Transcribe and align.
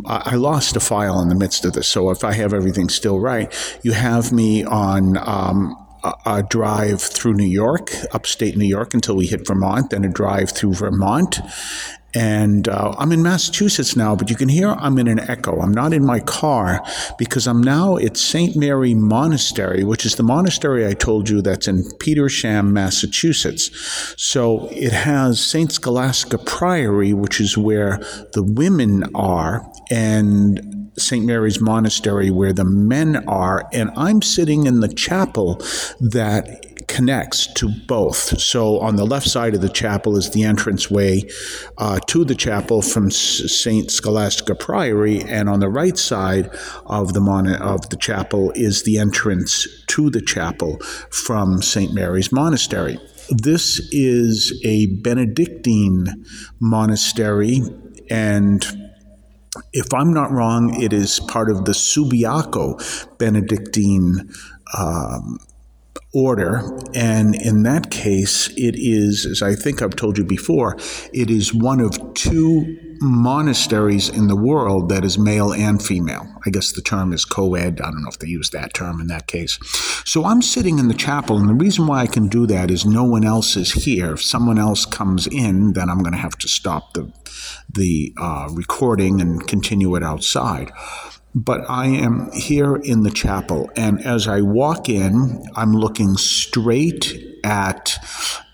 I 0.05 0.35
lost 0.35 0.75
a 0.75 0.79
file 0.79 1.19
in 1.21 1.29
the 1.29 1.35
midst 1.35 1.65
of 1.65 1.73
this, 1.73 1.87
so 1.87 2.11
if 2.11 2.23
I 2.23 2.33
have 2.33 2.53
everything 2.53 2.87
still 2.87 3.19
right, 3.19 3.51
you 3.81 3.93
have 3.93 4.31
me 4.31 4.63
on 4.63 5.17
um, 5.17 5.75
a, 6.25 6.43
drive 6.43 7.01
through 7.01 7.33
New 7.33 7.43
York, 7.43 7.91
upstate 8.11 8.57
New 8.57 8.65
York, 8.65 8.93
until 8.93 9.15
we 9.15 9.27
hit 9.27 9.47
Vermont, 9.47 9.91
then 9.91 10.03
a 10.03 10.09
drive 10.09 10.51
through 10.51 10.73
Vermont, 10.73 11.39
and 12.13 12.67
uh, 12.67 12.93
I'm 12.97 13.11
in 13.11 13.23
Massachusetts 13.23 13.95
now, 13.95 14.15
but 14.15 14.29
you 14.29 14.35
can 14.35 14.49
hear 14.49 14.69
I'm 14.69 14.97
in 14.97 15.07
an 15.07 15.19
echo. 15.19 15.61
I'm 15.61 15.71
not 15.71 15.93
in 15.93 16.05
my 16.05 16.19
car 16.19 16.83
because 17.17 17.47
I'm 17.47 17.61
now 17.61 17.97
at 17.97 18.17
St. 18.17 18.55
Mary 18.55 18.93
Monastery, 18.93 19.83
which 19.83 20.05
is 20.05 20.15
the 20.15 20.23
monastery 20.23 20.85
I 20.85 20.93
told 20.93 21.29
you 21.29 21.41
that's 21.41 21.67
in 21.67 21.83
Petersham, 21.99 22.71
Massachusetts. 22.71 23.71
So 24.17 24.67
it 24.71 24.91
has 24.91 25.43
St. 25.43 25.71
Scholastica 25.71 26.37
Priory, 26.37 27.13
which 27.13 27.39
is 27.39 27.57
where 27.57 27.97
the 28.33 28.43
women 28.43 29.03
are, 29.15 29.65
and 29.89 30.80
St. 30.97 31.25
Mary's 31.25 31.59
Monastery, 31.59 32.29
where 32.31 32.53
the 32.53 32.65
men 32.65 33.27
are. 33.27 33.67
And 33.73 33.89
I'm 33.95 34.21
sitting 34.21 34.65
in 34.65 34.79
the 34.81 34.87
chapel 34.87 35.61
that 35.99 36.71
connects 36.87 37.47
to 37.53 37.69
both. 37.87 38.39
So 38.39 38.79
on 38.79 38.97
the 38.97 39.05
left 39.05 39.27
side 39.27 39.55
of 39.55 39.61
the 39.61 39.69
chapel 39.69 40.17
is 40.17 40.31
the 40.31 40.43
entranceway 40.43 41.23
uh, 41.77 41.99
to 42.07 42.25
the 42.25 42.35
chapel 42.35 42.81
from 42.81 43.09
St. 43.09 43.89
Scholastica 43.89 44.55
Priory, 44.55 45.21
and 45.21 45.47
on 45.47 45.61
the 45.61 45.69
right 45.69 45.97
side 45.97 46.53
of 46.85 47.13
the 47.13 47.21
mon- 47.21 47.55
of 47.55 47.89
the 47.89 47.95
chapel 47.95 48.51
is 48.55 48.83
the 48.83 48.97
entrance 48.97 49.67
to 49.87 50.09
the 50.09 50.21
chapel 50.21 50.79
from 51.09 51.61
St. 51.61 51.93
Mary's 51.93 52.31
Monastery. 52.31 52.99
This 53.29 53.79
is 53.93 54.61
a 54.65 54.87
Benedictine 54.87 56.25
monastery, 56.59 57.61
and 58.09 58.90
if 59.73 59.93
I'm 59.93 60.13
not 60.13 60.31
wrong, 60.31 60.81
it 60.81 60.93
is 60.93 61.19
part 61.19 61.49
of 61.49 61.65
the 61.65 61.73
Subiaco 61.73 63.17
Benedictine 63.17 64.31
um, 64.77 65.39
order. 66.13 66.61
And 66.93 67.35
in 67.35 67.63
that 67.63 67.89
case, 67.89 68.49
it 68.57 68.75
is, 68.75 69.25
as 69.25 69.41
I 69.41 69.55
think 69.55 69.81
I've 69.81 69.95
told 69.95 70.17
you 70.17 70.25
before, 70.25 70.75
it 71.13 71.29
is 71.29 71.53
one 71.53 71.79
of 71.79 72.13
two 72.13 72.77
monasteries 72.99 74.09
in 74.09 74.27
the 74.27 74.35
world 74.35 74.89
that 74.89 75.03
is 75.03 75.17
male 75.17 75.53
and 75.53 75.81
female. 75.81 76.27
I 76.45 76.49
guess 76.49 76.71
the 76.71 76.81
term 76.81 77.13
is 77.13 77.25
co 77.25 77.55
ed. 77.55 77.81
I 77.81 77.85
don't 77.85 78.03
know 78.03 78.09
if 78.09 78.19
they 78.19 78.27
use 78.27 78.49
that 78.51 78.73
term 78.73 78.99
in 78.99 79.07
that 79.07 79.27
case. 79.27 79.57
So 80.05 80.25
I'm 80.25 80.41
sitting 80.41 80.79
in 80.79 80.87
the 80.87 80.93
chapel, 80.93 81.37
and 81.37 81.49
the 81.49 81.53
reason 81.53 81.87
why 81.87 82.01
I 82.01 82.07
can 82.07 82.27
do 82.27 82.45
that 82.47 82.69
is 82.69 82.85
no 82.85 83.03
one 83.03 83.25
else 83.25 83.55
is 83.55 83.71
here. 83.71 84.13
If 84.13 84.23
someone 84.23 84.59
else 84.59 84.85
comes 84.85 85.27
in, 85.27 85.73
then 85.73 85.89
I'm 85.89 85.99
going 85.99 86.13
to 86.13 86.19
have 86.19 86.37
to 86.39 86.47
stop 86.47 86.93
the, 86.93 87.11
the 87.73 88.13
uh, 88.17 88.49
recording 88.51 89.21
and 89.21 89.47
continue 89.47 89.95
it 89.95 90.03
outside 90.03 90.71
but 91.33 91.61
I 91.69 91.87
am 91.87 92.31
here 92.31 92.75
in 92.75 93.03
the 93.03 93.11
chapel. 93.11 93.69
And 93.75 94.05
as 94.05 94.27
I 94.27 94.41
walk 94.41 94.89
in, 94.89 95.43
I'm 95.55 95.73
looking 95.73 96.17
straight 96.17 97.17
at 97.43 97.97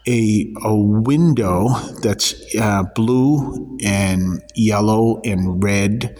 a, 0.07 0.53
a 0.63 0.75
window 0.75 1.69
that's 2.01 2.33
uh, 2.55 2.83
blue 2.95 3.77
and 3.83 4.41
yellow 4.55 5.19
and 5.23 5.61
red 5.63 6.17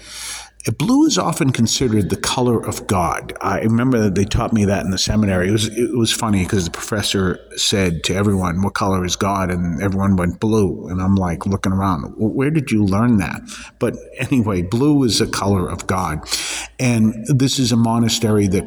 Blue 0.72 1.06
is 1.06 1.18
often 1.18 1.52
considered 1.52 2.10
the 2.10 2.18
color 2.18 2.66
of 2.66 2.88
God. 2.88 3.34
I 3.42 3.60
remember 3.62 4.00
that 4.02 4.16
they 4.16 4.26
taught 4.26 4.54
me 4.54 4.66
that 4.66 4.84
in 4.84 4.92
the 4.92 4.98
seminary. 4.98 5.50
It 5.50 5.52
was 5.52 5.68
it 5.68 5.98
was 5.98 6.12
funny 6.12 6.44
because 6.44 6.66
the 6.66 6.72
professor 6.72 7.40
said 7.56 8.04
to 8.06 8.16
everyone, 8.16 8.62
"What 8.62 8.74
color 8.74 9.06
is 9.06 9.16
God?" 9.16 9.50
and 9.50 9.82
everyone 9.82 10.16
went 10.16 10.40
blue, 10.40 10.88
and 10.88 11.02
I'm 11.02 11.16
like 11.16 11.46
looking 11.46 11.72
around, 11.72 12.14
where 12.18 12.52
did 12.52 12.72
you 12.72 12.84
learn 12.86 13.18
that? 13.18 13.42
But 13.80 13.96
anyway, 14.18 14.62
blue 14.62 15.04
is 15.04 15.20
the 15.20 15.28
color 15.28 15.70
of 15.70 15.88
God, 15.88 16.28
and 16.80 17.26
this 17.28 17.60
is 17.60 17.72
a 17.72 17.78
monastery 17.78 18.48
that 18.48 18.66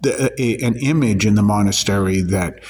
the, 0.00 0.32
a, 0.40 0.58
an 0.64 0.76
image 0.76 1.26
in 1.26 1.34
the 1.34 1.42
monastery 1.42 2.20
that 2.20 2.62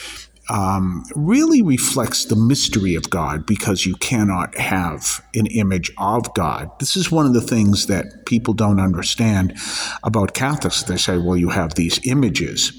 um, 0.49 1.05
really 1.15 1.63
reflects 1.63 2.25
the 2.25 2.37
mystery 2.37 2.95
of 2.95 3.11
God 3.11 3.47
because 3.47 3.85
you 3.85 3.95
cannot 3.97 4.57
have 4.57 5.23
an 5.35 5.47
image 5.47 5.91
of 5.99 6.33
God. 6.35 6.71
This 6.81 6.97
is 6.97 7.11
one 7.11 7.27
of 7.27 7.35
the 7.35 7.41
things 7.41 7.87
that 7.87 8.27
people 8.27 8.55
don't 8.55 8.81
understand 8.81 9.57
about 10.03 10.35
Catholics. 10.35 10.83
They 10.83 10.97
say, 10.97 11.19
well, 11.19 11.37
you 11.37 11.51
have 11.51 11.75
these 11.75 12.01
images. 12.07 12.73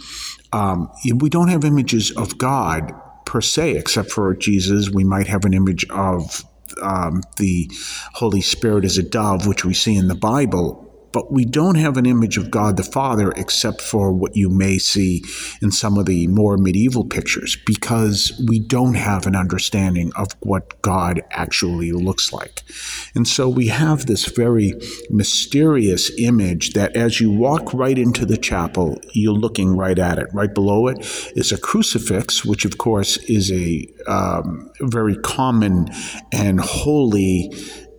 Um, 0.52 0.90
we 1.16 1.30
don't 1.30 1.50
have 1.50 1.64
images 1.64 2.12
of 2.12 2.38
God 2.38 2.92
per 3.26 3.42
se, 3.42 3.76
except 3.76 4.10
for 4.12 4.36
Jesus. 4.36 4.90
We 4.90 5.04
might 5.04 5.28
have 5.28 5.46
an 5.46 5.54
image 5.54 5.86
of 5.92 6.44
um, 6.82 7.22
the 7.38 7.70
Holy 8.14 8.42
Spirit 8.42 8.86
as 8.86 8.98
a 8.98 9.04
dove, 9.04 9.46
which 9.46 9.64
we 9.64 9.74
see 9.76 9.96
in 9.96 10.08
the 10.08 10.16
Bible 10.16 10.89
but 11.12 11.32
we 11.32 11.46
don't 11.46 11.76
have 11.76 11.98
an 11.98 12.06
image 12.06 12.38
of 12.38 12.52
God 12.52 12.78
the 12.78 12.84
Father 12.84 13.32
except 13.36 13.82
for 13.82 14.12
what 14.12 14.36
you 14.36 14.50
may 14.50 14.78
see 14.78 15.24
in 15.62 15.72
some 15.72 15.98
of 15.98 16.06
the 16.06 16.28
more 16.28 16.58
medieval 16.58 17.06
pictures 17.06 17.58
because 17.66 18.42
we 18.48 18.60
don't 18.60 18.96
have 18.96 19.26
an 19.26 19.36
understanding 19.36 20.12
of 20.16 20.28
what 20.42 20.82
God 20.82 21.22
actually 21.32 21.92
looks 21.92 22.32
like. 22.32 22.64
And 23.16 23.28
so 23.28 23.50
we 23.50 23.68
have 23.68 24.06
this 24.06 24.26
very 24.26 24.74
mysterious 25.10 26.12
image 26.18 26.74
that 26.74 26.96
as 26.96 27.20
you 27.20 27.32
walk 27.32 27.74
right 27.74 27.98
into 27.98 28.26
the 28.26 28.38
chapel, 28.38 29.00
you're 29.14 29.34
looking 29.34 29.76
right 29.76 29.98
at 29.98 30.20
it. 30.20 30.28
Right 30.34 30.54
below 30.54 30.88
it 30.88 31.00
is 31.36 31.52
a 31.52 31.58
crucifix, 31.58 32.46
which 32.46 32.66
of 32.66 32.78
course 32.78 33.18
is 33.18 33.52
a 33.52 33.88
um, 34.08 34.72
very 34.82 35.16
common 35.18 35.90
and 36.32 36.60
holy 36.60 37.52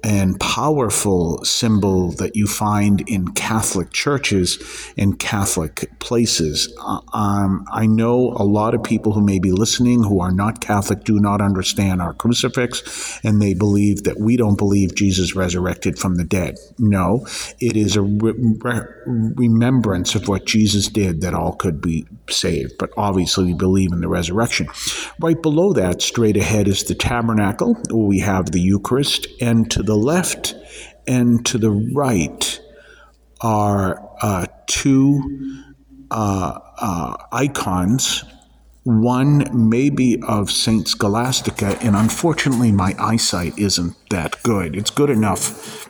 and 0.02 0.38
powerful 0.40 1.44
symbol 1.44 2.12
that 2.12 2.36
you 2.36 2.46
find 2.46 3.02
in 3.08 3.28
Catholic 3.32 3.92
churches 3.92 4.92
and 4.96 5.18
Catholic 5.18 5.90
places. 5.98 6.74
Uh, 6.80 7.00
um, 7.12 7.66
I 7.70 7.86
know 7.86 8.32
a 8.36 8.44
lot 8.44 8.74
of 8.74 8.82
people 8.82 9.12
who 9.12 9.20
may 9.20 9.38
be 9.38 9.52
listening 9.52 10.02
who 10.02 10.20
are 10.20 10.32
not 10.32 10.60
Catholic 10.60 11.04
do 11.04 11.18
not 11.18 11.40
understand 11.40 12.00
our 12.00 12.14
crucifix, 12.14 13.20
and 13.22 13.40
they 13.40 13.54
believe 13.54 14.04
that 14.04 14.18
we 14.18 14.36
don't 14.36 14.56
believe 14.56 14.94
Jesus 14.94 15.34
resurrected 15.34 15.98
from 15.98 16.16
the 16.16 16.24
dead. 16.24 16.56
No, 16.78 17.26
it 17.60 17.76
is 17.76 17.96
a 17.96 18.02
re- 18.02 18.34
re- 18.36 18.84
remembrance 19.06 20.14
of 20.14 20.28
what 20.28 20.46
Jesus 20.46 20.88
did 20.88 21.20
that 21.20 21.34
all 21.34 21.54
could 21.54 21.80
be 21.80 22.06
saved, 22.28 22.72
but 22.78 22.90
obviously 22.96 23.44
we 23.44 23.54
believe 23.54 23.92
in 23.92 24.00
the 24.00 24.08
resurrection. 24.08 24.68
Right 25.20 25.40
below 25.40 25.72
that, 25.74 26.02
straight 26.02 26.36
ahead, 26.36 26.68
is 26.68 26.84
the 26.84 26.94
tabernacle. 26.94 27.74
where 27.90 28.06
We 28.06 28.20
have 28.20 28.50
the 28.50 28.60
Eucharist, 28.60 29.26
and 29.40 29.70
to 29.70 29.82
the 29.82 29.89
left 29.96 30.54
and 31.06 31.44
to 31.46 31.58
the 31.58 31.70
right 31.70 32.60
are 33.40 34.08
uh, 34.20 34.46
two 34.66 35.64
uh, 36.10 36.58
uh, 36.78 37.16
icons. 37.32 38.24
One 38.84 39.68
maybe 39.68 40.20
of 40.22 40.50
Saint 40.50 40.88
Scholastica, 40.88 41.78
and 41.82 41.94
unfortunately, 41.94 42.72
my 42.72 42.94
eyesight 42.98 43.58
isn't 43.58 43.94
that 44.08 44.42
good. 44.42 44.74
It's 44.74 44.90
good 44.90 45.10
enough 45.10 45.40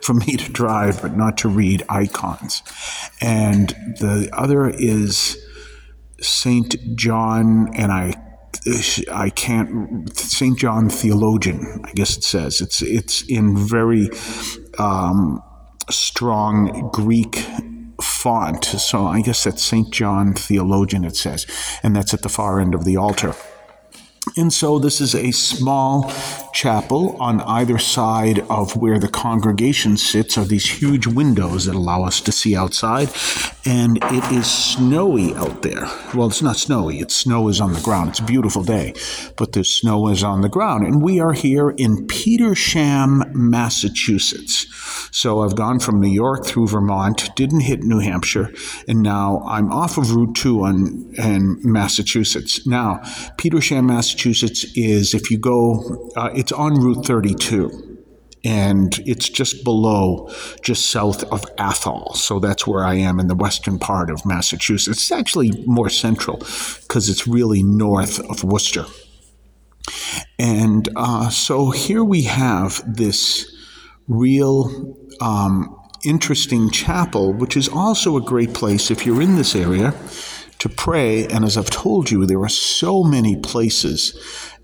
for 0.04 0.12
me 0.12 0.36
to 0.36 0.50
drive, 0.50 1.00
but 1.00 1.16
not 1.16 1.38
to 1.38 1.48
read 1.48 1.84
icons. 1.88 2.64
And 3.20 3.68
the 4.00 4.28
other 4.32 4.68
is 4.68 5.38
Saint 6.20 6.96
John, 6.96 7.72
and 7.76 7.92
I 7.92 8.14
I 9.10 9.30
can't 9.30 10.14
St. 10.16 10.58
John 10.58 10.90
theologian. 10.90 11.82
I 11.84 11.92
guess 11.92 12.16
it 12.16 12.24
says 12.24 12.60
it's 12.60 12.82
it's 12.82 13.22
in 13.22 13.56
very 13.56 14.10
um, 14.78 15.42
strong 15.90 16.90
Greek 16.92 17.44
font. 18.02 18.64
So 18.64 19.06
I 19.06 19.22
guess 19.22 19.44
that's 19.44 19.62
St. 19.62 19.90
John 19.90 20.34
theologian. 20.34 21.04
It 21.04 21.16
says, 21.16 21.46
and 21.82 21.94
that's 21.94 22.14
at 22.14 22.22
the 22.22 22.28
far 22.28 22.60
end 22.60 22.74
of 22.74 22.84
the 22.84 22.96
altar. 22.96 23.34
And 24.36 24.52
so 24.52 24.78
this 24.78 25.00
is 25.00 25.14
a 25.14 25.30
small 25.30 26.12
chapel 26.52 27.16
on 27.20 27.40
either 27.42 27.78
side 27.78 28.40
of 28.50 28.76
where 28.76 28.98
the 28.98 29.08
congregation 29.08 29.96
sits 29.96 30.36
are 30.36 30.44
these 30.44 30.68
huge 30.68 31.06
windows 31.06 31.66
that 31.66 31.74
allow 31.74 32.04
us 32.04 32.20
to 32.20 32.32
see 32.32 32.56
outside. 32.56 33.08
And 33.64 33.98
it 34.02 34.32
is 34.32 34.50
snowy 34.50 35.34
out 35.34 35.62
there. 35.62 35.88
Well, 36.14 36.28
it's 36.28 36.42
not 36.42 36.56
snowy, 36.56 37.00
it's 37.00 37.14
snow 37.14 37.48
is 37.48 37.60
on 37.60 37.72
the 37.72 37.80
ground. 37.80 38.10
It's 38.10 38.20
a 38.20 38.24
beautiful 38.24 38.62
day, 38.62 38.94
but 39.36 39.52
the 39.52 39.64
snow 39.64 40.08
is 40.08 40.24
on 40.24 40.40
the 40.40 40.48
ground. 40.48 40.86
And 40.86 41.02
we 41.02 41.20
are 41.20 41.32
here 41.32 41.70
in 41.70 42.06
Petersham, 42.06 43.34
Massachusetts. 43.34 44.66
So 45.12 45.40
I've 45.40 45.56
gone 45.56 45.80
from 45.80 46.00
New 46.00 46.08
York 46.08 46.46
through 46.46 46.68
Vermont, 46.68 47.34
didn't 47.36 47.60
hit 47.60 47.82
New 47.82 47.98
Hampshire, 47.98 48.52
and 48.88 49.02
now 49.02 49.42
I'm 49.46 49.72
off 49.72 49.98
of 49.98 50.12
Route 50.12 50.34
2 50.36 50.64
on 50.64 51.14
in 51.18 51.60
Massachusetts. 51.62 52.66
Now, 52.66 53.00
Petersham, 53.36 53.86
Massachusetts 53.86 54.64
is 54.74 55.14
if 55.14 55.30
you 55.30 55.38
go, 55.38 56.10
uh, 56.16 56.30
it's 56.40 56.52
on 56.52 56.72
Route 56.74 57.04
32 57.04 57.98
and 58.42 58.98
it's 59.00 59.28
just 59.28 59.62
below, 59.62 60.32
just 60.62 60.88
south 60.88 61.22
of 61.24 61.44
Athol. 61.58 62.14
So 62.14 62.38
that's 62.38 62.66
where 62.66 62.82
I 62.82 62.94
am 62.94 63.20
in 63.20 63.26
the 63.26 63.34
western 63.34 63.78
part 63.78 64.08
of 64.08 64.24
Massachusetts. 64.24 64.96
It's 64.96 65.12
actually 65.12 65.52
more 65.66 65.90
central 65.90 66.38
because 66.38 67.10
it's 67.10 67.26
really 67.26 67.62
north 67.62 68.20
of 68.20 68.42
Worcester. 68.42 68.86
And 70.38 70.88
uh, 70.96 71.28
so 71.28 71.72
here 71.72 72.02
we 72.02 72.22
have 72.22 72.82
this 72.86 73.54
real 74.08 74.96
um, 75.20 75.76
interesting 76.06 76.70
chapel, 76.70 77.34
which 77.34 77.54
is 77.54 77.68
also 77.68 78.16
a 78.16 78.22
great 78.22 78.54
place 78.54 78.90
if 78.90 79.04
you're 79.04 79.20
in 79.20 79.36
this 79.36 79.54
area 79.54 79.92
to 80.60 80.70
pray. 80.70 81.26
And 81.26 81.44
as 81.44 81.58
I've 81.58 81.68
told 81.68 82.10
you, 82.10 82.24
there 82.24 82.40
are 82.40 82.48
so 82.48 83.02
many 83.02 83.36
places 83.36 84.18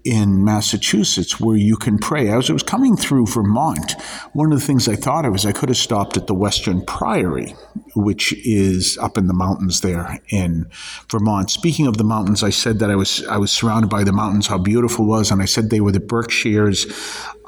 in 0.06 0.44
Massachusetts 0.44 1.40
where 1.40 1.56
you 1.56 1.76
can 1.76 1.98
pray. 1.98 2.28
As 2.28 2.48
I 2.48 2.52
was 2.52 2.62
coming 2.62 2.96
through 2.96 3.26
Vermont, 3.26 4.00
one 4.32 4.52
of 4.52 4.58
the 4.60 4.64
things 4.64 4.88
I 4.88 4.94
thought 4.94 5.24
of 5.24 5.34
is 5.34 5.44
I 5.44 5.52
could 5.52 5.68
have 5.68 5.76
stopped 5.76 6.16
at 6.16 6.28
the 6.28 6.34
Weston 6.34 6.84
Priory, 6.86 7.56
which 7.96 8.32
is 8.46 8.96
up 8.98 9.18
in 9.18 9.26
the 9.26 9.34
mountains 9.34 9.80
there 9.80 10.20
in 10.28 10.70
Vermont. 11.10 11.50
Speaking 11.50 11.88
of 11.88 11.96
the 11.96 12.04
mountains, 12.04 12.44
I 12.44 12.50
said 12.50 12.78
that 12.78 12.90
I 12.90 12.96
was 12.96 13.26
I 13.26 13.36
was 13.38 13.50
surrounded 13.50 13.90
by 13.90 14.04
the 14.04 14.12
mountains, 14.12 14.46
how 14.46 14.58
beautiful 14.58 15.06
it 15.06 15.08
was, 15.08 15.30
and 15.32 15.42
I 15.42 15.46
said 15.46 15.70
they 15.70 15.80
were 15.80 15.92
the 15.92 16.00
Berkshires. 16.00 16.86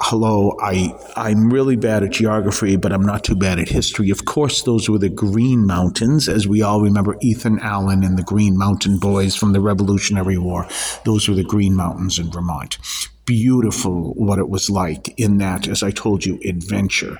Hello, 0.01 0.55
I 0.61 0.95
I'm 1.17 1.51
really 1.51 1.75
bad 1.75 2.03
at 2.03 2.11
geography, 2.11 2.77
but 2.77 2.93
I'm 2.93 3.05
not 3.05 3.25
too 3.25 3.35
bad 3.35 3.59
at 3.59 3.67
history. 3.67 4.09
Of 4.09 4.23
course, 4.23 4.61
those 4.61 4.89
were 4.89 4.97
the 4.97 5.09
Green 5.09 5.67
Mountains, 5.67 6.29
as 6.29 6.47
we 6.47 6.61
all 6.61 6.81
remember 6.81 7.17
Ethan 7.21 7.59
Allen 7.59 8.03
and 8.03 8.17
the 8.17 8.23
Green 8.23 8.57
Mountain 8.57 8.99
Boys 8.99 9.35
from 9.35 9.51
the 9.51 9.59
Revolutionary 9.59 10.37
War. 10.37 10.67
Those 11.03 11.27
were 11.27 11.35
the 11.35 11.43
Green 11.43 11.75
Mountains 11.75 12.17
in 12.17 12.31
Vermont. 12.31 12.77
Beautiful 13.25 14.13
what 14.13 14.39
it 14.39 14.49
was 14.49 14.69
like 14.69 15.13
in 15.19 15.37
that, 15.39 15.67
as 15.67 15.83
I 15.83 15.91
told 15.91 16.25
you, 16.25 16.39
adventure 16.45 17.19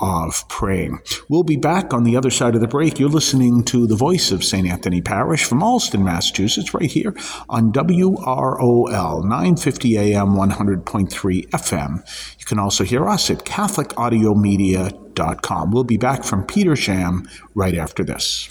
of 0.00 0.48
praying. 0.48 1.00
We'll 1.28 1.42
be 1.42 1.56
back 1.56 1.92
on 1.92 2.04
the 2.04 2.16
other 2.16 2.30
side 2.30 2.54
of 2.54 2.60
the 2.60 2.68
break. 2.68 2.98
You're 2.98 3.10
listening 3.10 3.64
to 3.64 3.86
the 3.86 3.96
voice 3.96 4.32
of 4.32 4.42
St. 4.42 4.66
Anthony 4.66 5.02
Parish 5.02 5.44
from 5.44 5.62
Allston, 5.62 6.02
Massachusetts, 6.04 6.72
right 6.74 6.90
here 6.90 7.14
on 7.48 7.72
WROL 7.72 9.22
950 9.22 9.98
AM 9.98 10.34
100.3 10.34 11.50
FM. 11.50 12.02
You 12.38 12.46
can 12.46 12.58
also 12.58 12.84
hear 12.84 13.06
us 13.08 13.30
at 13.30 13.44
CatholicAudiomedia.com. 13.44 15.70
We'll 15.70 15.84
be 15.84 15.98
back 15.98 16.24
from 16.24 16.46
Petersham 16.46 17.28
right 17.54 17.76
after 17.76 18.02
this. 18.04 18.48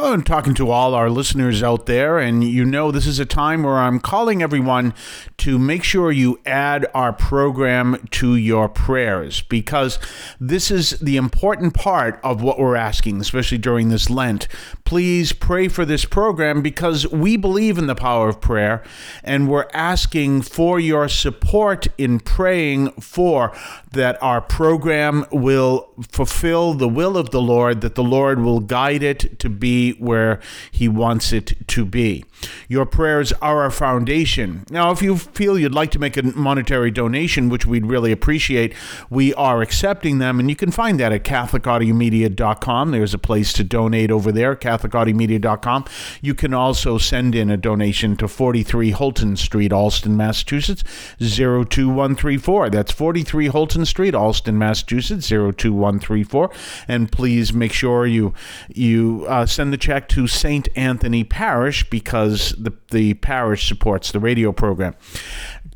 Oh, 0.00 0.12
and 0.12 0.24
talking 0.24 0.54
to 0.54 0.70
all 0.70 0.94
our 0.94 1.10
listeners 1.10 1.60
out 1.60 1.86
there, 1.86 2.20
and 2.20 2.44
you 2.44 2.64
know, 2.64 2.92
this 2.92 3.04
is 3.04 3.18
a 3.18 3.26
time 3.26 3.64
where 3.64 3.78
I'm 3.78 3.98
calling 3.98 4.44
everyone 4.44 4.94
to 5.38 5.58
make 5.58 5.82
sure 5.82 6.12
you 6.12 6.38
add 6.46 6.86
our 6.94 7.12
program 7.12 8.06
to 8.12 8.36
your 8.36 8.68
prayers 8.68 9.42
because 9.42 9.98
this 10.38 10.70
is 10.70 10.90
the 11.00 11.16
important 11.16 11.74
part 11.74 12.20
of 12.22 12.40
what 12.40 12.60
we're 12.60 12.76
asking, 12.76 13.20
especially 13.20 13.58
during 13.58 13.88
this 13.88 14.08
Lent. 14.08 14.46
Please 14.84 15.32
pray 15.32 15.66
for 15.66 15.84
this 15.84 16.04
program 16.04 16.62
because 16.62 17.08
we 17.08 17.36
believe 17.36 17.76
in 17.76 17.88
the 17.88 17.96
power 17.96 18.28
of 18.28 18.40
prayer, 18.40 18.84
and 19.24 19.48
we're 19.48 19.68
asking 19.74 20.42
for 20.42 20.78
your 20.78 21.08
support 21.08 21.88
in 21.98 22.20
praying 22.20 22.92
for 23.00 23.52
that 23.90 24.16
our 24.22 24.40
program 24.40 25.26
will 25.32 25.92
fulfill 26.12 26.74
the 26.74 26.88
will 26.88 27.16
of 27.16 27.30
the 27.30 27.42
Lord, 27.42 27.80
that 27.80 27.96
the 27.96 28.04
Lord 28.04 28.38
will 28.38 28.60
guide 28.60 29.02
it 29.02 29.40
to 29.40 29.48
be 29.48 29.87
where 29.92 30.40
He 30.70 30.88
wants 30.88 31.32
it 31.32 31.54
to 31.68 31.84
be. 31.84 32.24
Your 32.68 32.86
prayers 32.86 33.32
are 33.34 33.62
our 33.62 33.70
foundation. 33.70 34.64
Now, 34.70 34.90
if 34.90 35.02
you 35.02 35.16
feel 35.16 35.58
you'd 35.58 35.74
like 35.74 35.90
to 35.92 35.98
make 35.98 36.16
a 36.16 36.22
monetary 36.22 36.90
donation, 36.90 37.48
which 37.48 37.66
we'd 37.66 37.86
really 37.86 38.12
appreciate, 38.12 38.74
we 39.10 39.34
are 39.34 39.62
accepting 39.62 40.18
them, 40.18 40.38
and 40.38 40.48
you 40.48 40.56
can 40.56 40.70
find 40.70 41.00
that 41.00 41.12
at 41.12 41.24
CatholicAudiomedia.com. 41.24 42.90
There's 42.90 43.14
a 43.14 43.18
place 43.18 43.52
to 43.54 43.64
donate 43.64 44.10
over 44.10 44.30
there, 44.30 44.54
CatholicAudiomedia.com. 44.54 45.84
You 46.20 46.34
can 46.34 46.54
also 46.54 46.98
send 46.98 47.34
in 47.34 47.50
a 47.50 47.56
donation 47.56 48.16
to 48.16 48.28
43 48.28 48.90
Holton 48.90 49.36
Street, 49.36 49.72
Allston, 49.72 50.16
Massachusetts, 50.16 50.84
02134. 51.18 52.70
That's 52.70 52.92
43 52.92 53.46
Holton 53.48 53.84
Street, 53.84 54.14
Allston, 54.14 54.58
Massachusetts, 54.58 55.28
02134. 55.28 56.50
And 56.86 57.10
please 57.10 57.52
make 57.52 57.72
sure 57.72 58.06
you 58.06 58.34
you 58.68 59.26
uh, 59.28 59.46
send 59.46 59.72
the 59.72 59.77
check 59.78 60.08
to 60.10 60.26
St. 60.26 60.68
Anthony 60.76 61.24
Parish 61.24 61.88
because 61.88 62.54
the, 62.58 62.72
the 62.90 63.14
parish 63.14 63.68
supports 63.68 64.12
the 64.12 64.20
radio 64.20 64.52
program. 64.52 64.94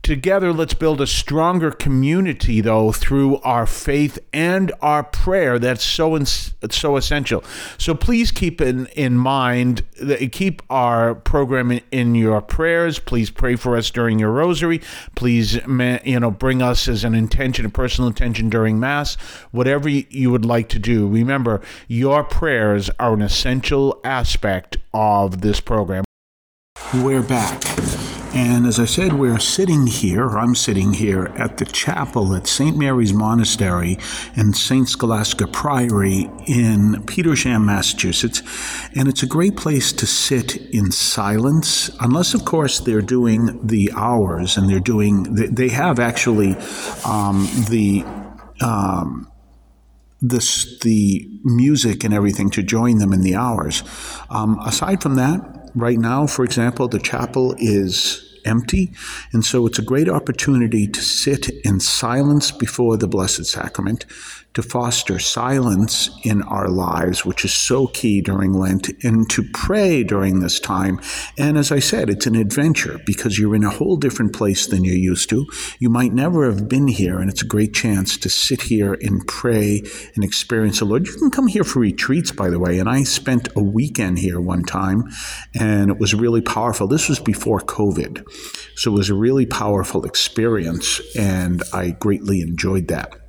Together, 0.02 0.52
let's 0.52 0.74
build 0.74 1.00
a 1.00 1.06
stronger 1.06 1.70
community, 1.70 2.60
though, 2.60 2.90
through 2.90 3.36
our 3.42 3.66
faith 3.66 4.18
and 4.32 4.72
our 4.80 5.04
prayer. 5.04 5.60
That's 5.60 5.84
so 5.84 6.18
so 6.24 6.96
essential. 6.96 7.44
So 7.78 7.94
please 7.94 8.32
keep 8.32 8.60
in, 8.60 8.86
in 8.86 9.16
mind 9.16 9.84
that 10.00 10.32
keep 10.32 10.60
our 10.68 11.14
program 11.14 11.70
in, 11.70 11.82
in 11.92 12.14
your 12.16 12.40
prayers. 12.40 12.98
Please 12.98 13.30
pray 13.30 13.54
for 13.54 13.76
us 13.76 13.92
during 13.92 14.18
your 14.18 14.32
rosary. 14.32 14.80
Please, 15.14 15.54
you 15.54 16.18
know, 16.18 16.32
bring 16.32 16.62
us 16.62 16.88
as 16.88 17.04
an 17.04 17.14
intention, 17.14 17.64
a 17.64 17.70
personal 17.70 18.08
intention 18.08 18.50
during 18.50 18.80
Mass. 18.80 19.14
Whatever 19.52 19.88
you 19.88 20.32
would 20.32 20.44
like 20.44 20.68
to 20.70 20.80
do. 20.80 21.06
Remember, 21.06 21.60
your 21.86 22.24
prayers 22.24 22.90
are 22.98 23.14
an 23.14 23.22
essential 23.22 23.91
aspect 24.04 24.76
of 24.92 25.40
this 25.40 25.60
program. 25.60 26.04
We're 26.94 27.22
back. 27.22 27.62
And 28.34 28.66
as 28.66 28.80
I 28.80 28.86
said, 28.86 29.12
we're 29.12 29.38
sitting 29.38 29.86
here, 29.86 30.26
I'm 30.38 30.54
sitting 30.54 30.94
here 30.94 31.26
at 31.36 31.58
the 31.58 31.66
chapel 31.66 32.34
at 32.34 32.46
St. 32.46 32.78
Mary's 32.78 33.12
Monastery 33.12 33.98
and 34.34 34.56
St. 34.56 34.88
Scholastica 34.88 35.46
Priory 35.46 36.30
in 36.46 36.94
Petersham, 37.04 37.64
Massachusetts. 37.64 38.42
And 38.96 39.06
it's 39.06 39.22
a 39.22 39.26
great 39.26 39.56
place 39.56 39.92
to 39.92 40.06
sit 40.06 40.56
in 40.56 40.92
silence, 40.92 41.90
unless, 42.00 42.32
of 42.32 42.46
course, 42.46 42.80
they're 42.80 43.02
doing 43.02 43.66
the 43.66 43.92
hours 43.94 44.56
and 44.56 44.68
they're 44.68 44.80
doing, 44.80 45.24
they 45.34 45.68
have 45.68 45.98
actually 45.98 46.56
um, 47.04 47.46
the. 47.68 48.02
Um, 48.62 49.31
this 50.22 50.78
the 50.78 51.28
music 51.42 52.04
and 52.04 52.14
everything 52.14 52.48
to 52.50 52.62
join 52.62 52.98
them 52.98 53.12
in 53.12 53.22
the 53.22 53.34
hours. 53.34 53.82
Um, 54.30 54.58
aside 54.60 55.02
from 55.02 55.16
that, 55.16 55.70
right 55.74 55.98
now, 55.98 56.26
for 56.26 56.44
example, 56.44 56.88
the 56.88 57.00
chapel 57.00 57.54
is 57.58 58.28
empty. 58.44 58.92
And 59.32 59.44
so 59.44 59.66
it's 59.66 59.78
a 59.78 59.82
great 59.82 60.08
opportunity 60.08 60.86
to 60.86 61.00
sit 61.00 61.48
in 61.64 61.80
silence 61.80 62.50
before 62.50 62.96
the 62.96 63.08
Blessed 63.08 63.46
Sacrament, 63.46 64.04
to 64.54 64.62
foster 64.62 65.18
silence 65.18 66.10
in 66.24 66.42
our 66.42 66.68
lives, 66.68 67.24
which 67.24 67.44
is 67.44 67.54
so 67.54 67.86
key 67.86 68.20
during 68.20 68.52
Lent, 68.52 68.90
and 69.02 69.28
to 69.30 69.42
pray 69.54 70.04
during 70.04 70.40
this 70.40 70.60
time. 70.60 71.00
And 71.38 71.56
as 71.56 71.72
I 71.72 71.78
said, 71.78 72.10
it's 72.10 72.26
an 72.26 72.34
adventure 72.34 73.00
because 73.06 73.38
you're 73.38 73.54
in 73.54 73.64
a 73.64 73.70
whole 73.70 73.96
different 73.96 74.34
place 74.34 74.66
than 74.66 74.84
you're 74.84 74.94
used 74.94 75.30
to. 75.30 75.46
You 75.78 75.88
might 75.88 76.12
never 76.12 76.44
have 76.44 76.68
been 76.68 76.88
here, 76.88 77.18
and 77.18 77.30
it's 77.30 77.42
a 77.42 77.46
great 77.46 77.72
chance 77.72 78.18
to 78.18 78.28
sit 78.28 78.62
here 78.62 78.98
and 79.00 79.26
pray 79.26 79.82
and 80.14 80.22
experience 80.22 80.80
the 80.80 80.84
Lord. 80.84 81.06
You 81.06 81.14
can 81.14 81.30
come 81.30 81.46
here 81.46 81.64
for 81.64 81.80
retreats, 81.80 82.30
by 82.30 82.50
the 82.50 82.58
way, 82.58 82.78
and 82.78 82.88
I 82.88 83.04
spent 83.04 83.48
a 83.56 83.62
weekend 83.62 84.18
here 84.18 84.40
one 84.40 84.64
time, 84.64 85.04
and 85.54 85.90
it 85.90 85.98
was 85.98 86.14
really 86.14 86.42
powerful. 86.42 86.86
This 86.86 87.08
was 87.08 87.20
before 87.20 87.60
COVID, 87.60 88.24
so 88.76 88.92
it 88.92 88.96
was 88.96 89.08
a 89.08 89.14
really 89.14 89.46
powerful 89.46 90.04
experience, 90.04 91.00
and 91.16 91.62
I 91.72 91.90
greatly 91.90 92.42
enjoyed 92.42 92.88
that. 92.88 93.21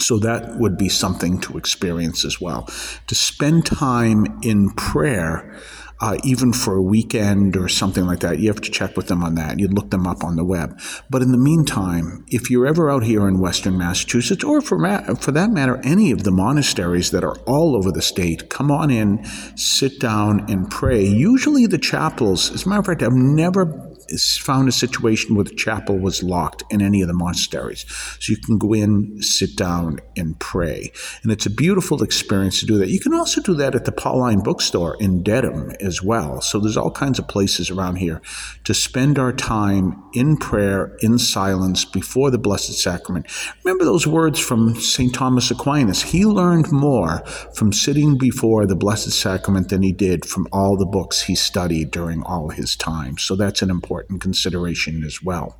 So 0.00 0.18
that 0.18 0.58
would 0.58 0.76
be 0.76 0.88
something 0.88 1.40
to 1.42 1.56
experience 1.56 2.24
as 2.24 2.40
well. 2.40 2.68
To 3.06 3.14
spend 3.14 3.64
time 3.64 4.40
in 4.42 4.70
prayer 4.70 5.54
uh, 6.00 6.18
even 6.24 6.52
for 6.52 6.74
a 6.76 6.82
weekend 6.82 7.56
or 7.56 7.68
something 7.68 8.06
like 8.06 8.20
that. 8.20 8.38
You 8.38 8.48
have 8.48 8.60
to 8.62 8.70
check 8.70 8.96
with 8.96 9.06
them 9.08 9.22
on 9.22 9.34
that. 9.36 9.58
You'd 9.58 9.74
look 9.74 9.90
them 9.90 10.06
up 10.06 10.24
on 10.24 10.36
the 10.36 10.44
web. 10.44 10.78
But 11.08 11.22
in 11.22 11.32
the 11.32 11.38
meantime, 11.38 12.24
if 12.28 12.50
you're 12.50 12.66
ever 12.66 12.90
out 12.90 13.04
here 13.04 13.28
in 13.28 13.40
Western 13.40 13.78
Massachusetts, 13.78 14.44
or 14.44 14.60
for, 14.60 14.78
ma- 14.78 15.14
for 15.14 15.32
that 15.32 15.50
matter, 15.50 15.80
any 15.84 16.10
of 16.10 16.24
the 16.24 16.30
monasteries 16.30 17.10
that 17.12 17.24
are 17.24 17.36
all 17.46 17.76
over 17.76 17.92
the 17.92 18.02
state, 18.02 18.50
come 18.50 18.70
on 18.70 18.90
in, 18.90 19.24
sit 19.56 20.00
down, 20.00 20.50
and 20.50 20.70
pray. 20.70 21.04
Usually 21.04 21.66
the 21.66 21.78
chapels, 21.78 22.50
as 22.52 22.66
a 22.66 22.68
matter 22.68 22.80
of 22.80 22.86
fact, 22.86 23.02
I've 23.02 23.12
never 23.12 23.90
found 24.38 24.68
a 24.68 24.72
situation 24.72 25.34
where 25.34 25.44
the 25.44 25.54
chapel 25.54 25.98
was 25.98 26.22
locked 26.22 26.62
in 26.70 26.82
any 26.82 27.00
of 27.00 27.08
the 27.08 27.14
monasteries. 27.14 27.84
So 28.20 28.32
you 28.32 28.36
can 28.36 28.58
go 28.58 28.72
in, 28.72 29.20
sit 29.22 29.56
down, 29.56 30.00
and 30.16 30.38
pray. 30.38 30.92
And 31.22 31.32
it's 31.32 31.46
a 31.46 31.50
beautiful 31.50 32.02
experience 32.02 32.60
to 32.60 32.66
do 32.66 32.78
that. 32.78 32.88
You 32.88 33.00
can 33.00 33.14
also 33.14 33.40
do 33.40 33.54
that 33.54 33.74
at 33.74 33.84
the 33.84 33.92
Pauline 33.92 34.42
Bookstore 34.42 34.96
in 35.00 35.22
Dedham 35.22 35.72
as 35.84 36.02
well. 36.02 36.40
So 36.40 36.58
there's 36.58 36.76
all 36.76 36.90
kinds 36.90 37.18
of 37.18 37.28
places 37.28 37.70
around 37.70 37.96
here 37.96 38.20
to 38.64 38.74
spend 38.74 39.18
our 39.18 39.32
time 39.32 40.02
in 40.14 40.36
prayer, 40.36 40.96
in 41.00 41.18
silence, 41.18 41.84
before 41.84 42.30
the 42.30 42.38
Blessed 42.38 42.72
Sacrament. 42.72 43.26
Remember 43.62 43.84
those 43.84 44.06
words 44.06 44.40
from 44.40 44.74
St. 44.76 45.14
Thomas 45.14 45.50
Aquinas. 45.50 46.02
He 46.02 46.24
learned 46.24 46.72
more 46.72 47.18
from 47.54 47.72
sitting 47.72 48.16
before 48.16 48.66
the 48.66 48.76
Blessed 48.76 49.12
Sacrament 49.12 49.68
than 49.68 49.82
he 49.82 49.92
did 49.92 50.24
from 50.24 50.48
all 50.52 50.76
the 50.76 50.86
books 50.86 51.22
he 51.22 51.34
studied 51.34 51.90
during 51.90 52.22
all 52.22 52.48
his 52.48 52.74
time. 52.74 53.18
So 53.18 53.36
that's 53.36 53.62
an 53.62 53.70
important 53.70 54.20
consideration 54.22 55.04
as 55.04 55.22
well. 55.22 55.58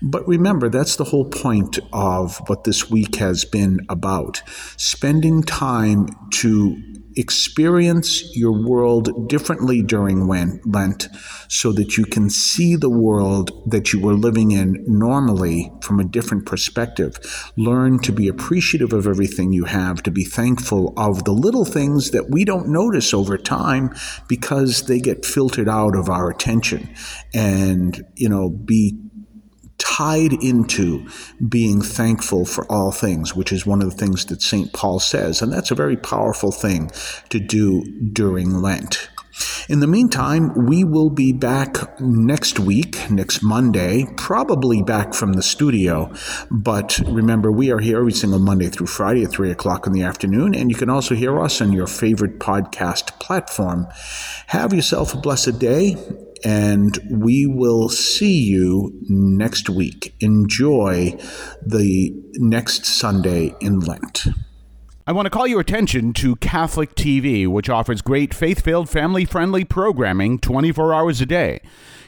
But 0.00 0.26
remember, 0.28 0.68
that's 0.68 0.96
the 0.96 1.04
whole 1.04 1.24
point 1.24 1.78
of 1.92 2.40
what 2.48 2.64
this 2.64 2.88
week 2.90 3.16
has 3.16 3.44
been 3.44 3.80
about 3.88 4.42
spending 4.76 5.42
time 5.42 6.08
to 6.34 6.80
experience 7.16 8.36
your 8.36 8.52
world 8.52 9.28
differently 9.28 9.82
during 9.82 10.26
Lent 10.26 11.08
so 11.48 11.72
that 11.72 11.96
you 11.96 12.04
can 12.04 12.28
see 12.28 12.76
the 12.76 12.90
world 12.90 13.62
that 13.70 13.92
you 13.92 14.00
were 14.00 14.14
living 14.14 14.50
in 14.50 14.84
normally 14.86 15.72
from 15.80 15.98
a 15.98 16.04
different 16.04 16.44
perspective. 16.44 17.18
Learn 17.56 17.98
to 18.00 18.12
be 18.12 18.28
appreciative 18.28 18.92
of 18.92 19.06
everything 19.06 19.52
you 19.52 19.64
have, 19.64 20.02
to 20.02 20.10
be 20.10 20.24
thankful 20.24 20.92
of 20.96 21.24
the 21.24 21.32
little 21.32 21.64
things 21.64 22.10
that 22.10 22.30
we 22.30 22.44
don't 22.44 22.68
notice 22.68 23.14
over 23.14 23.38
time 23.38 23.94
because 24.28 24.86
they 24.86 24.98
get 24.98 25.24
filtered 25.24 25.68
out 25.68 25.96
of 25.96 26.08
our 26.10 26.30
attention. 26.30 26.88
And, 27.34 28.04
you 28.14 28.28
know, 28.28 28.50
be 28.50 28.98
tied 29.78 30.32
into 30.42 31.08
being 31.48 31.80
thankful 31.80 32.44
for 32.44 32.70
all 32.70 32.92
things, 32.92 33.34
which 33.34 33.52
is 33.52 33.66
one 33.66 33.82
of 33.82 33.90
the 33.90 33.96
things 33.96 34.26
that 34.26 34.42
St. 34.42 34.72
Paul 34.72 35.00
says. 35.00 35.42
And 35.42 35.52
that's 35.52 35.70
a 35.70 35.74
very 35.74 35.96
powerful 35.96 36.52
thing 36.52 36.90
to 37.28 37.38
do 37.38 37.84
during 38.12 38.54
Lent. 38.54 39.08
In 39.68 39.80
the 39.80 39.86
meantime, 39.86 40.66
we 40.66 40.84
will 40.84 41.10
be 41.10 41.32
back 41.32 42.00
next 42.00 42.58
week, 42.58 43.10
next 43.10 43.42
Monday, 43.42 44.06
probably 44.16 44.82
back 44.82 45.12
from 45.12 45.34
the 45.34 45.42
studio. 45.42 46.12
But 46.50 46.98
remember, 47.06 47.50
we 47.50 47.70
are 47.70 47.80
here 47.80 47.98
every 47.98 48.12
single 48.12 48.38
Monday 48.38 48.68
through 48.68 48.86
Friday 48.86 49.24
at 49.24 49.32
3 49.32 49.50
o'clock 49.50 49.86
in 49.86 49.92
the 49.92 50.02
afternoon, 50.02 50.54
and 50.54 50.70
you 50.70 50.76
can 50.76 50.88
also 50.88 51.14
hear 51.14 51.38
us 51.40 51.60
on 51.60 51.72
your 51.72 51.86
favorite 51.86 52.38
podcast 52.38 53.18
platform. 53.18 53.88
Have 54.48 54.72
yourself 54.72 55.12
a 55.12 55.18
blessed 55.18 55.58
day, 55.58 55.96
and 56.44 56.98
we 57.10 57.46
will 57.46 57.88
see 57.88 58.38
you 58.38 58.92
next 59.08 59.68
week. 59.68 60.14
Enjoy 60.20 61.16
the 61.64 62.12
next 62.34 62.86
Sunday 62.86 63.54
in 63.60 63.80
Lent. 63.80 64.26
I 65.08 65.12
want 65.12 65.26
to 65.26 65.30
call 65.30 65.46
your 65.46 65.60
attention 65.60 66.12
to 66.14 66.34
Catholic 66.36 66.96
TV, 66.96 67.46
which 67.46 67.70
offers 67.70 68.02
great 68.02 68.34
faith 68.34 68.64
filled, 68.64 68.90
family 68.90 69.24
friendly 69.24 69.64
programming 69.64 70.40
24 70.40 70.92
hours 70.92 71.20
a 71.20 71.26
day. 71.26 71.60